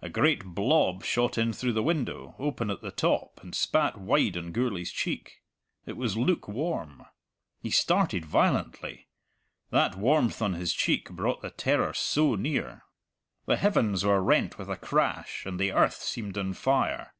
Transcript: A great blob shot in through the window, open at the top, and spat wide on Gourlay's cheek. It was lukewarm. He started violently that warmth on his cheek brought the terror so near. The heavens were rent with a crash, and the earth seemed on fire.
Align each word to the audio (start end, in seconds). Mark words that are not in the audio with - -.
A 0.00 0.08
great 0.08 0.44
blob 0.44 1.02
shot 1.02 1.36
in 1.36 1.52
through 1.52 1.72
the 1.72 1.82
window, 1.82 2.36
open 2.38 2.70
at 2.70 2.80
the 2.80 2.92
top, 2.92 3.40
and 3.42 3.56
spat 3.56 3.98
wide 3.98 4.36
on 4.36 4.52
Gourlay's 4.52 4.92
cheek. 4.92 5.42
It 5.84 5.96
was 5.96 6.16
lukewarm. 6.16 7.06
He 7.60 7.70
started 7.70 8.24
violently 8.24 9.08
that 9.70 9.96
warmth 9.96 10.40
on 10.40 10.52
his 10.52 10.72
cheek 10.72 11.10
brought 11.10 11.42
the 11.42 11.50
terror 11.50 11.92
so 11.92 12.36
near. 12.36 12.84
The 13.46 13.56
heavens 13.56 14.04
were 14.04 14.22
rent 14.22 14.58
with 14.58 14.68
a 14.70 14.76
crash, 14.76 15.44
and 15.44 15.58
the 15.58 15.72
earth 15.72 15.96
seemed 16.00 16.38
on 16.38 16.52
fire. 16.54 17.12